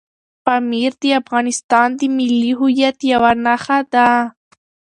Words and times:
پامیر 0.45 0.91
د 1.01 1.03
افغانستان 1.21 1.89
د 1.99 2.01
ملي 2.17 2.51
هویت 2.59 2.97
یوه 3.11 3.31
نښه 3.45 3.79
ده. 3.93 4.09